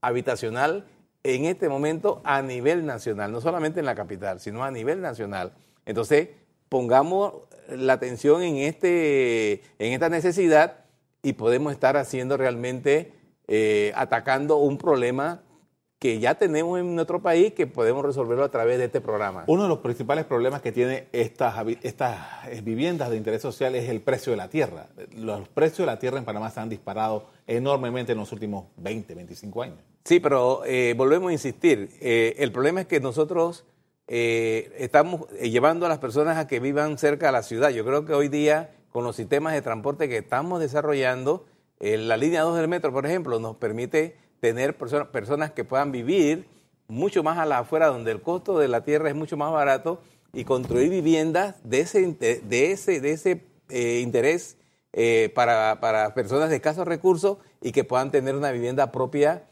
habitacional 0.00 0.86
en 1.22 1.44
este 1.44 1.68
momento 1.68 2.22
a 2.24 2.40
nivel 2.40 2.86
nacional, 2.86 3.32
no 3.32 3.42
solamente 3.42 3.80
en 3.80 3.86
la 3.86 3.94
capital, 3.94 4.40
sino 4.40 4.64
a 4.64 4.70
nivel 4.70 5.02
nacional. 5.02 5.52
Entonces, 5.84 6.30
pongamos 6.70 7.34
la 7.68 7.92
atención 7.94 8.42
en, 8.42 8.56
este, 8.56 9.62
en 9.78 9.92
esta 9.92 10.08
necesidad 10.08 10.84
y 11.22 11.34
podemos 11.34 11.72
estar 11.72 11.98
haciendo 11.98 12.38
realmente, 12.38 13.12
eh, 13.46 13.92
atacando 13.94 14.56
un 14.56 14.78
problema 14.78 15.42
que 16.04 16.18
ya 16.18 16.34
tenemos 16.34 16.78
en 16.78 16.94
nuestro 16.94 17.22
país 17.22 17.54
que 17.54 17.66
podemos 17.66 18.04
resolverlo 18.04 18.44
a 18.44 18.50
través 18.50 18.76
de 18.76 18.84
este 18.84 19.00
programa. 19.00 19.44
Uno 19.46 19.62
de 19.62 19.70
los 19.70 19.78
principales 19.78 20.26
problemas 20.26 20.60
que 20.60 20.70
tiene 20.70 21.06
estas, 21.12 21.54
estas 21.82 22.18
viviendas 22.62 23.08
de 23.08 23.16
interés 23.16 23.40
social 23.40 23.74
es 23.74 23.88
el 23.88 24.02
precio 24.02 24.30
de 24.32 24.36
la 24.36 24.50
tierra. 24.50 24.88
Los 25.16 25.48
precios 25.48 25.78
de 25.78 25.86
la 25.86 25.98
tierra 25.98 26.18
en 26.18 26.26
Panamá 26.26 26.50
se 26.50 26.60
han 26.60 26.68
disparado 26.68 27.30
enormemente 27.46 28.12
en 28.12 28.18
los 28.18 28.30
últimos 28.32 28.66
20, 28.76 29.14
25 29.14 29.62
años. 29.62 29.78
Sí, 30.04 30.20
pero 30.20 30.62
eh, 30.66 30.92
volvemos 30.94 31.30
a 31.30 31.32
insistir. 31.32 31.88
Eh, 32.02 32.34
el 32.36 32.52
problema 32.52 32.82
es 32.82 32.86
que 32.86 33.00
nosotros 33.00 33.64
eh, 34.06 34.74
estamos 34.76 35.30
llevando 35.40 35.86
a 35.86 35.88
las 35.88 36.00
personas 36.00 36.36
a 36.36 36.46
que 36.46 36.60
vivan 36.60 36.98
cerca 36.98 37.28
de 37.28 37.32
la 37.32 37.42
ciudad. 37.42 37.70
Yo 37.70 37.82
creo 37.82 38.04
que 38.04 38.12
hoy 38.12 38.28
día, 38.28 38.74
con 38.90 39.04
los 39.04 39.16
sistemas 39.16 39.54
de 39.54 39.62
transporte 39.62 40.06
que 40.10 40.18
estamos 40.18 40.60
desarrollando, 40.60 41.46
la 41.80 42.18
línea 42.18 42.42
2 42.42 42.58
del 42.58 42.68
metro, 42.68 42.92
por 42.92 43.06
ejemplo, 43.06 43.40
nos 43.40 43.56
permite 43.56 44.16
tener 44.44 44.76
personas, 44.76 45.52
que 45.52 45.64
puedan 45.64 45.90
vivir 45.90 46.46
mucho 46.86 47.22
más 47.22 47.38
a 47.38 47.46
la 47.46 47.60
afuera, 47.60 47.86
donde 47.86 48.10
el 48.10 48.20
costo 48.20 48.58
de 48.58 48.68
la 48.68 48.84
tierra 48.84 49.08
es 49.08 49.14
mucho 49.14 49.38
más 49.38 49.50
barato, 49.50 50.02
y 50.34 50.44
construir 50.44 50.90
viviendas 50.90 51.56
de 51.64 51.80
ese, 51.80 52.06
de 52.12 52.72
ese, 52.72 53.00
de 53.00 53.12
ese 53.12 53.42
eh, 53.70 54.00
interés 54.02 54.58
eh, 54.92 55.32
para, 55.34 55.80
para, 55.80 56.12
personas 56.12 56.50
de 56.50 56.56
escasos 56.56 56.86
recursos 56.86 57.38
y 57.62 57.72
que 57.72 57.84
puedan 57.84 58.10
tener 58.10 58.36
una 58.36 58.50
vivienda 58.50 58.92
propia, 58.92 59.44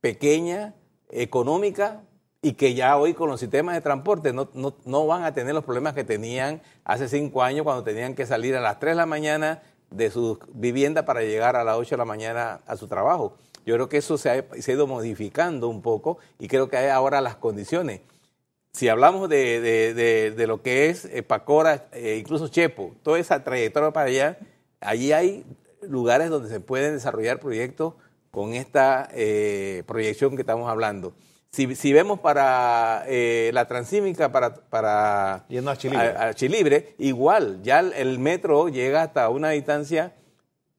pequeña, 0.00 0.76
económica, 1.10 2.04
y 2.40 2.52
que 2.52 2.74
ya 2.74 2.96
hoy 2.96 3.14
con 3.14 3.28
los 3.28 3.40
sistemas 3.40 3.74
de 3.74 3.80
transporte 3.80 4.32
no, 4.32 4.48
no, 4.54 4.76
no 4.84 5.06
van 5.08 5.24
a 5.24 5.34
tener 5.34 5.54
los 5.54 5.64
problemas 5.64 5.94
que 5.94 6.04
tenían 6.04 6.62
hace 6.84 7.08
cinco 7.08 7.42
años 7.42 7.64
cuando 7.64 7.82
tenían 7.82 8.14
que 8.14 8.26
salir 8.26 8.54
a 8.54 8.60
las 8.60 8.78
3 8.78 8.92
de 8.92 8.96
la 8.96 9.06
mañana 9.06 9.62
de 9.90 10.08
su 10.10 10.38
vivienda 10.52 11.04
para 11.04 11.22
llegar 11.22 11.56
a 11.56 11.64
las 11.64 11.76
8 11.76 11.90
de 11.90 11.98
la 11.98 12.04
mañana 12.04 12.60
a 12.64 12.76
su 12.76 12.86
trabajo. 12.86 13.36
Yo 13.66 13.74
creo 13.74 13.88
que 13.88 13.96
eso 13.96 14.16
se 14.16 14.30
ha, 14.30 14.44
ido 14.72 14.86
modificando 14.86 15.68
un 15.68 15.82
poco 15.82 16.18
y 16.38 16.46
creo 16.46 16.68
que 16.68 16.76
hay 16.76 16.88
ahora 16.88 17.20
las 17.20 17.34
condiciones. 17.34 18.00
Si 18.72 18.88
hablamos 18.88 19.28
de, 19.28 20.44
lo 20.46 20.62
que 20.62 20.88
es 20.88 21.04
eh, 21.06 21.24
Pacora, 21.24 21.88
eh, 21.92 22.16
incluso 22.20 22.46
Chepo, 22.46 22.94
toda 23.02 23.18
esa 23.18 23.42
trayectoria 23.42 23.90
para 23.90 24.06
allá, 24.08 24.38
allí 24.80 25.12
hay 25.12 25.44
lugares 25.82 26.30
donde 26.30 26.48
se 26.48 26.60
pueden 26.60 26.92
desarrollar 26.94 27.40
proyectos 27.40 27.94
con 28.30 28.54
esta 28.54 29.08
eh, 29.12 29.82
proyección 29.86 30.36
que 30.36 30.42
estamos 30.42 30.70
hablando. 30.70 31.14
Si, 31.50 31.92
vemos 31.92 32.20
para 32.20 33.04
la 33.08 33.66
transímica, 33.66 34.30
para, 34.30 34.54
para 34.54 35.46
Yendo 35.48 35.70
a 35.70 36.34
Chilibre. 36.34 36.94
igual, 36.98 37.62
ya 37.62 37.80
el 37.80 38.18
metro 38.18 38.68
llega 38.68 39.02
hasta 39.02 39.30
una 39.30 39.50
distancia 39.50 40.12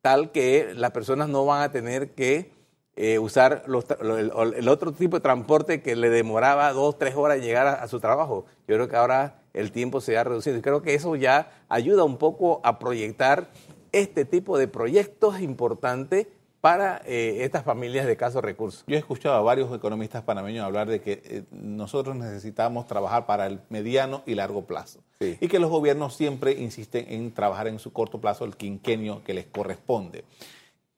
tal 0.02 0.32
que 0.32 0.74
las 0.76 0.92
personas 0.92 1.30
no 1.30 1.46
van 1.46 1.64
a 1.64 1.72
tener 1.72 2.12
que 2.12 2.57
eh, 3.00 3.20
usar 3.20 3.64
el, 3.68 4.70
otro 4.70 4.92
tipo 4.92 5.18
de 5.18 5.22
transporte 5.22 5.84
que 5.84 5.96
le 5.96 6.10
demoraba 6.10 6.74
dos, 6.74 6.98
tres 6.98 7.16
horas 7.16 7.40
llegar 7.40 7.68
a, 7.68 7.88
su 7.88 8.00
trabajo. 8.00 8.46
Yo 8.68 8.74
creo 8.74 8.90
que 8.90 8.96
ahora 8.96 9.36
el 9.54 9.72
tiempo 9.72 10.02
se 10.02 10.18
ha 10.18 10.24
reducido 10.24 10.58
y 10.58 10.62
creo 10.62 10.82
que 10.82 10.96
eso 10.96 11.16
ya 11.16 11.52
ayuda 11.70 12.04
un 12.04 12.18
poco 12.18 12.60
a 12.64 12.80
proyectar 12.80 13.52
este 13.92 14.26
tipo 14.26 14.58
de 14.58 14.68
proyectos 14.68 15.40
importantes 15.42 16.26
para 16.60 17.00
eh, 17.06 17.44
estas 17.44 17.64
familias 17.64 18.08
de 18.08 18.14
escasos 18.14 18.44
recursos. 18.44 18.84
Yo 18.88 18.96
he 18.96 19.00
escuchado 19.00 19.36
a 19.36 19.42
varios 19.42 19.72
economistas 19.76 20.24
panameños 20.24 20.66
hablar 20.66 20.90
de 20.90 21.00
que 21.00 21.22
eh, 21.24 21.44
nosotros 21.52 22.16
necesitamos 22.16 22.88
trabajar 22.88 23.28
para 23.28 23.46
el 23.46 23.60
mediano 23.70 24.24
y 24.26 24.34
largo 24.34 24.66
plazo 24.66 25.02
y 25.20 25.48
que 25.48 25.60
los 25.60 25.70
gobiernos 25.70 26.16
siempre 26.16 26.54
insisten 26.54 27.06
en 27.10 27.32
trabajar 27.32 27.68
en 27.68 27.78
su 27.78 27.94
corto 27.94 28.20
plazo 28.20 28.44
el 28.44 28.56
quinquenio 28.56 29.24
que 29.24 29.36
les 29.36 29.46
corresponde. 29.46 30.24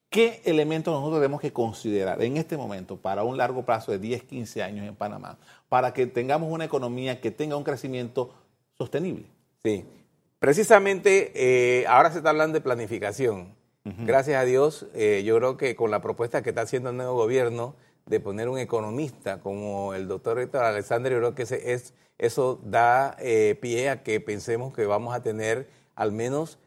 ¿Qué 0.09 0.41
elementos 0.45 0.91
nosotros 0.91 1.19
tenemos 1.19 1.39
que 1.39 1.53
considerar 1.53 2.23
en 2.23 2.37
este 2.37 2.57
momento 2.57 2.97
para 2.97 3.23
un 3.23 3.37
largo 3.37 3.63
plazo 3.63 3.91
de 3.91 3.99
10, 3.99 4.23
15 4.23 4.63
años 4.63 4.87
en 4.87 4.95
Panamá, 4.95 5.37
para 5.69 5.93
que 5.93 6.07
tengamos 6.07 6.51
una 6.51 6.65
economía 6.65 7.21
que 7.21 7.29
tenga 7.29 7.55
un 7.55 7.63
crecimiento 7.63 8.33
sostenible? 8.75 9.27
Sí. 9.61 9.85
precisamente 10.39 11.31
eh, 11.35 11.85
ahora 11.85 12.11
se 12.11 12.19
está 12.19 12.31
hablando 12.31 12.55
de 12.55 12.61
planificación. 12.61 13.57
Gracias 13.83 14.39
a 14.39 14.45
Dios, 14.45 14.85
eh, 14.93 15.23
yo 15.25 15.35
creo 15.37 15.57
que 15.57 15.75
con 15.75 15.89
la 15.89 15.99
propuesta 15.99 16.43
que 16.43 16.49
está 16.49 16.61
haciendo 16.61 16.91
el 16.91 16.97
nuevo 16.97 17.15
gobierno 17.15 17.75
de 18.05 18.19
poner 18.19 18.47
un 18.47 18.59
economista 18.59 19.39
como 19.39 19.95
el 19.95 20.07
doctor 20.07 20.39
Héctor 20.39 20.63
Alexander, 20.63 21.11
yo 21.11 21.17
creo 21.17 21.33
que 21.33 21.41
es, 21.43 21.93
eso 22.19 22.59
da 22.63 23.15
eh, 23.19 23.57
pie 23.59 23.89
a 23.89 24.03
que 24.03 24.19
pensemos 24.19 24.73
que 24.73 24.85
vamos 24.85 25.15
a 25.15 25.23
tener 25.23 25.69
al 25.95 26.11
menos 26.11 26.59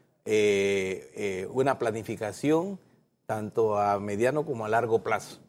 una 1.53 1.79
planificación 1.79 2.79
tanto 3.25 3.77
a 3.77 3.99
mediano 3.99 4.45
como 4.45 4.65
a 4.65 4.69
largo 4.69 5.03
plazo. 5.03 5.39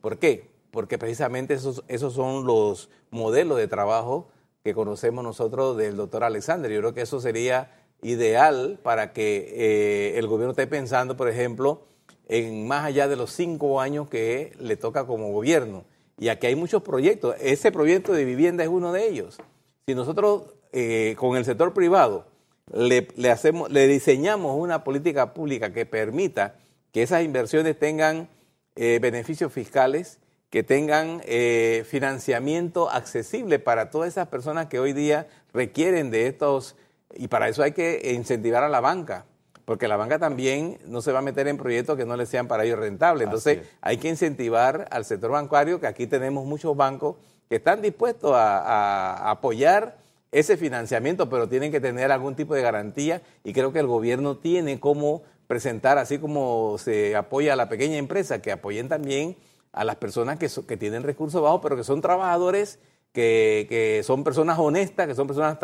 ¿Por 0.00 0.18
qué? 0.18 0.50
Porque 0.70 0.98
precisamente 0.98 1.54
esos, 1.54 1.84
esos 1.88 2.14
son 2.14 2.46
los 2.46 2.90
modelos 3.10 3.58
de 3.58 3.68
trabajo 3.68 4.28
que 4.62 4.74
conocemos 4.74 5.22
nosotros 5.22 5.76
del 5.76 5.96
doctor 5.96 6.24
Alexander. 6.24 6.70
Yo 6.70 6.80
creo 6.80 6.94
que 6.94 7.02
eso 7.02 7.20
sería 7.20 7.70
ideal 8.02 8.78
para 8.82 9.12
que 9.12 9.52
eh, 9.54 10.18
el 10.18 10.26
gobierno 10.26 10.50
esté 10.50 10.66
pensando, 10.66 11.16
por 11.16 11.28
ejemplo, 11.28 11.82
en 12.28 12.66
más 12.66 12.84
allá 12.84 13.08
de 13.08 13.16
los 13.16 13.30
cinco 13.30 13.80
años 13.80 14.08
que 14.08 14.52
le 14.58 14.76
toca 14.76 15.06
como 15.06 15.32
gobierno. 15.32 15.84
Y 16.18 16.28
aquí 16.28 16.46
hay 16.46 16.56
muchos 16.56 16.82
proyectos. 16.82 17.34
Ese 17.40 17.72
proyecto 17.72 18.12
de 18.12 18.24
vivienda 18.24 18.62
es 18.62 18.70
uno 18.70 18.92
de 18.92 19.08
ellos. 19.08 19.38
Si 19.86 19.94
nosotros 19.94 20.44
eh, 20.72 21.14
con 21.18 21.36
el 21.36 21.44
sector 21.44 21.74
privado 21.74 22.26
le, 22.72 23.06
hacemos, 23.30 23.70
le 23.70 23.86
diseñamos 23.86 24.56
una 24.58 24.84
política 24.84 25.34
pública 25.34 25.72
que 25.72 25.86
permita 25.86 26.56
que 26.94 27.02
esas 27.02 27.24
inversiones 27.24 27.76
tengan 27.76 28.28
eh, 28.76 29.00
beneficios 29.02 29.52
fiscales, 29.52 30.20
que 30.48 30.62
tengan 30.62 31.20
eh, 31.24 31.84
financiamiento 31.88 32.88
accesible 32.88 33.58
para 33.58 33.90
todas 33.90 34.10
esas 34.10 34.28
personas 34.28 34.68
que 34.68 34.78
hoy 34.78 34.92
día 34.92 35.26
requieren 35.52 36.12
de 36.12 36.28
estos, 36.28 36.76
y 37.12 37.26
para 37.26 37.48
eso 37.48 37.64
hay 37.64 37.72
que 37.72 38.12
incentivar 38.14 38.62
a 38.62 38.68
la 38.68 38.80
banca, 38.80 39.24
porque 39.64 39.88
la 39.88 39.96
banca 39.96 40.20
también 40.20 40.78
no 40.86 41.02
se 41.02 41.10
va 41.10 41.18
a 41.18 41.22
meter 41.22 41.48
en 41.48 41.56
proyectos 41.56 41.96
que 41.96 42.06
no 42.06 42.16
le 42.16 42.26
sean 42.26 42.46
para 42.46 42.62
ellos 42.62 42.78
rentables. 42.78 43.24
Entonces 43.24 43.62
hay 43.80 43.96
que 43.96 44.08
incentivar 44.08 44.86
al 44.92 45.04
sector 45.04 45.32
bancario, 45.32 45.80
que 45.80 45.88
aquí 45.88 46.06
tenemos 46.06 46.46
muchos 46.46 46.76
bancos 46.76 47.16
que 47.48 47.56
están 47.56 47.82
dispuestos 47.82 48.30
a, 48.36 49.30
apoyar 49.30 49.96
ese 50.30 50.56
financiamiento, 50.56 51.28
pero 51.28 51.48
tienen 51.48 51.72
que 51.72 51.80
tener 51.80 52.12
algún 52.12 52.36
tipo 52.36 52.54
de 52.54 52.62
garantía 52.62 53.20
y 53.42 53.52
creo 53.52 53.72
que 53.72 53.80
el 53.80 53.88
gobierno 53.88 54.36
tiene 54.36 54.78
como 54.78 55.22
presentar, 55.46 55.98
así 55.98 56.18
como 56.18 56.76
se 56.78 57.16
apoya 57.16 57.52
a 57.52 57.56
la 57.56 57.68
pequeña 57.68 57.96
empresa, 57.96 58.40
que 58.40 58.52
apoyen 58.52 58.88
también 58.88 59.36
a 59.72 59.84
las 59.84 59.96
personas 59.96 60.38
que, 60.38 60.48
que 60.66 60.76
tienen 60.76 61.02
recursos 61.02 61.42
bajos, 61.42 61.60
pero 61.62 61.76
que 61.76 61.84
son 61.84 62.00
trabajadores, 62.00 62.78
que, 63.12 63.66
que 63.68 64.02
son 64.04 64.24
personas 64.24 64.58
honestas, 64.58 65.06
que 65.06 65.14
son 65.14 65.26
personas 65.26 65.58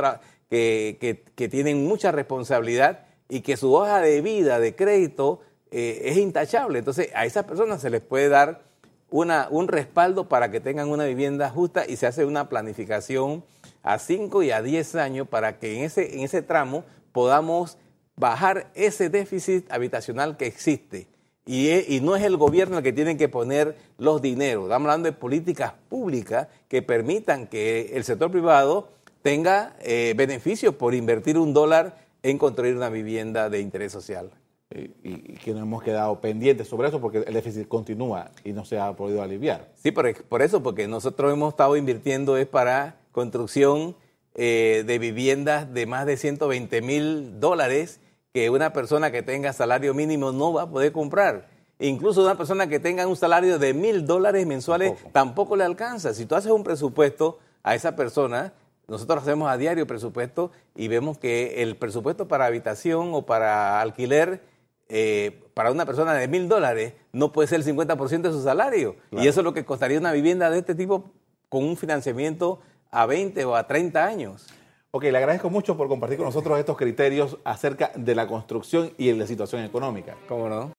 que, 0.49 1.25
que, 1.35 1.49
tienen 1.49 1.87
mucha 1.87 2.13
responsabilidad 2.13 3.07
y 3.29 3.41
que 3.41 3.57
su 3.57 3.75
hoja 3.75 4.01
de 4.01 4.21
vida, 4.21 4.59
de 4.61 4.75
crédito, 4.75 5.41
eh, 5.71 6.03
es 6.05 6.17
intachable. 6.17 6.79
Entonces, 6.79 7.11
a 7.15 7.25
esas 7.25 7.45
personas 7.45 7.81
se 7.81 7.91
les 7.91 8.01
puede 8.01 8.29
dar 8.29 8.63
una, 9.11 9.49
un 9.51 9.69
respaldo 9.69 10.29
para 10.29 10.51
que 10.51 10.61
tengan 10.61 10.89
una 10.91 11.05
vivienda 11.05 11.51
justa 11.51 11.85
y 11.87 11.97
se 11.97 12.07
hace 12.07 12.25
una 12.25 12.49
planificación 12.49 13.45
a 13.83 13.99
5 13.99 14.43
y 14.43 14.51
a 14.51 14.63
10 14.63 14.95
años 14.97 15.29
para 15.29 15.59
que 15.59 15.79
en 15.79 15.85
ese, 15.85 16.15
en 16.15 16.21
ese 16.21 16.43
tramo 16.43 16.85
podamos 17.13 17.79
bajar 18.21 18.71
ese 18.75 19.09
déficit 19.09 19.71
habitacional 19.73 20.37
que 20.37 20.47
existe 20.47 21.09
y, 21.47 22.01
no 22.01 22.15
es 22.15 22.23
el 22.23 22.37
gobierno 22.37 22.79
el 22.79 22.85
que 22.85 22.93
tiene 22.93 23.17
que 23.17 23.29
poner 23.29 23.75
los 23.99 24.23
dineros. 24.23 24.65
Estamos 24.65 24.87
hablando 24.87 25.07
de 25.07 25.13
políticas 25.13 25.73
públicas 25.89 26.47
que 26.69 26.83
permitan 26.83 27.49
que 27.49 27.91
el 27.95 28.05
sector 28.05 28.31
privado 28.31 28.89
tenga 29.23 29.75
eh, 29.81 30.15
beneficios 30.17 30.75
por 30.77 30.95
invertir 30.95 31.39
un 31.39 31.53
dólar 31.53 32.07
en 32.23 32.39
construir 32.39 32.77
una 32.77 32.89
vivienda 32.89 33.49
de 33.49 33.61
interés 33.61 33.91
social. 33.91 34.31
Y, 34.73 35.35
que 35.39 35.53
no 35.53 35.61
hemos 35.61 35.83
quedado 35.83 36.21
pendientes 36.21 36.69
sobre 36.69 36.87
eso 36.87 37.01
porque 37.01 37.25
el 37.27 37.35
déficit 37.35 37.67
continúa 37.67 38.31
y 38.45 38.53
no 38.53 38.65
se 38.65 38.79
ha 38.79 38.93
podido 38.93 39.21
aliviar. 39.21 39.73
Sí, 39.75 39.91
por, 39.91 40.23
por 40.25 40.43
eso, 40.43 40.63
porque 40.63 40.87
nosotros 40.87 41.33
hemos 41.33 41.55
estado 41.55 41.77
invirtiendo 41.77 42.37
es 42.37 42.47
para 42.47 43.01
construcción 43.11 43.97
eh, 44.37 44.85
de 44.87 44.99
viviendas 45.01 45.75
de 45.75 45.87
más 45.87 46.07
de 46.07 46.17
120 46.17 46.83
mil 46.83 47.41
dólares 47.41 47.99
que 48.33 48.51
una 48.51 48.73
persona 48.73 49.11
que 49.11 49.23
tenga 49.23 49.53
salario 49.53 49.95
mínimo 49.95 50.33
no 50.33 50.53
va 50.53 50.63
a 50.63 50.71
poder 50.71 50.93
comprar. 50.93 51.49
Incluso 51.79 52.23
una 52.23 52.37
persona 52.37 52.69
que 52.69 52.79
tenga 52.79 53.07
un 53.07 53.17
salario 53.17 53.59
de 53.59 53.75
mil 53.75 54.07
dólares 54.07 54.47
mensuales 54.47 54.93
tampoco. 55.13 55.57
le 55.57 55.65
alcanza. 55.65 56.15
Si 56.15 56.27
tú 56.27 56.35
haces 56.35 56.53
un 56.53 56.63
presupuesto 56.63 57.39
a 57.63 57.75
esa 57.75 57.97
persona, 57.97 58.53
nosotros 58.87 59.23
hacemos 59.23 59.51
a 59.51 59.57
diario 59.57 59.87
presupuesto 59.87 60.51
y 60.77 60.89
vemos 60.89 61.19
que 61.19 61.63
el 61.63 61.77
presupuesto 61.77 62.29
para 62.29 62.47
habitación 62.47 63.11
o 63.15 63.25
para 63.25 63.81
alquiler 63.81 64.43
eh, 64.89 65.45
para 65.55 65.71
una 65.71 65.87
persona 65.87 66.15
de 66.15 66.27
mil 66.27 66.49
dólares 66.49 66.95
no 67.13 67.33
puede 67.33 67.49
ser 67.49 67.61
el 67.61 67.67
50% 67.67 68.23
de 68.23 68.33
su 68.33 68.43
salario. 68.43 68.97
Y 69.13 69.27
eso 69.27 69.41
es 69.41 69.45
lo 69.45 69.55
que 69.55 69.65
costaría 69.65 69.99
una 69.99 70.13
vivienda 70.13 70.51
de 70.51 70.59
este 70.59 70.75
tipo 70.75 71.13
con 71.49 71.65
un 71.65 71.77
financiamiento 71.77 72.61
a 72.91 73.07
20 73.07 73.45
o 73.45 73.57
a 73.57 73.67
30 73.67 74.05
años. 74.05 74.49
Ok, 74.93 75.05
le 75.05 75.19
agradezco 75.19 75.51
mucho 75.51 75.77
por 75.77 75.87
compartir 75.87 76.19
con 76.19 76.27
nosotros 76.27 76.59
estos 76.59 76.77
criterios 76.77 77.39
acerca 77.45 77.93
de 77.95 78.17
la 78.17 78.27
construcción 78.27 78.91
y 78.99 79.07
de 79.07 79.15
la 79.15 79.25
situación 79.25 79.63
económica. 79.63 80.17
¿Cómo 80.27 80.49
no? 80.49 80.69